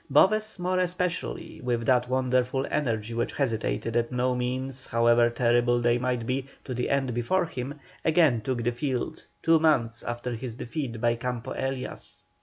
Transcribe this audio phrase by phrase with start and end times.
[0.09, 5.99] Boves, more especially, with that wonderful energy which hesitated at no means, however terrible they
[5.99, 10.55] might be, to the end before him, again took the field, two months after his
[10.55, 12.23] defeat by Campo Elias.